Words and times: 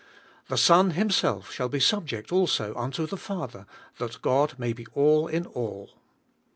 The 0.47 0.57
Son 0.57 0.89
Himself 0.93 1.51
shall 1.51 1.69
be 1.69 1.79
subject 1.79 2.31
also 2.31 2.73
unto 2.73 3.05
the 3.05 3.17
Father, 3.17 3.67
"that 3.99 4.23
God 4.23 4.55
may 4.57 4.73
be 4.73 4.87
all 4.95 5.27
in 5.27 5.45
all." 5.45 5.91